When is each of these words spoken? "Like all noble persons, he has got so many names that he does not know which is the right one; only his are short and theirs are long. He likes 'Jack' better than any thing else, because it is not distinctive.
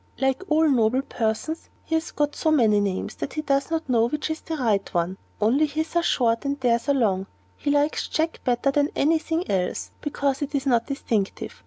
"Like 0.17 0.41
all 0.49 0.67
noble 0.67 1.03
persons, 1.03 1.69
he 1.85 1.93
has 1.93 2.09
got 2.09 2.35
so 2.35 2.49
many 2.49 2.79
names 2.79 3.13
that 3.17 3.33
he 3.33 3.43
does 3.43 3.69
not 3.69 3.87
know 3.87 4.07
which 4.07 4.31
is 4.31 4.41
the 4.41 4.57
right 4.57 4.91
one; 4.95 5.19
only 5.39 5.67
his 5.67 5.95
are 5.95 6.01
short 6.01 6.43
and 6.43 6.59
theirs 6.59 6.89
are 6.89 6.95
long. 6.95 7.27
He 7.55 7.69
likes 7.69 8.07
'Jack' 8.07 8.43
better 8.43 8.71
than 8.71 8.89
any 8.95 9.19
thing 9.19 9.47
else, 9.47 9.91
because 10.01 10.41
it 10.41 10.55
is 10.55 10.65
not 10.65 10.87
distinctive. 10.87 11.53